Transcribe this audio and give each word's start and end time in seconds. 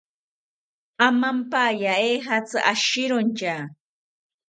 Amampaya 1.07 1.93
ejatzi 2.09 2.59
ashirontya 2.73 3.55